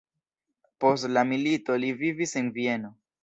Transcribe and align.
Post 0.85 1.07
la 1.17 1.23
milito 1.33 1.77
li 1.83 1.91
vivis 2.01 2.33
en 2.43 2.51
Vieno. 2.59 2.93